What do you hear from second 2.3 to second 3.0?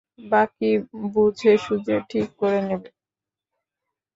করে নেবে।